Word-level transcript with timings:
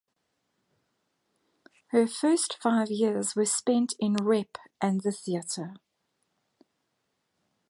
Her 1.89 2.07
first 2.07 2.57
five 2.59 2.89
years 2.89 3.35
were 3.35 3.45
spent 3.45 3.93
in 3.99 4.15
rep 4.15 4.57
and 4.81 5.01
the 5.01 5.11
theatre. 5.11 5.75